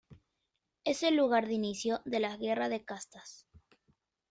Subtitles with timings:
[0.83, 3.45] Es el lugar de inicio de la Guerra de Castas.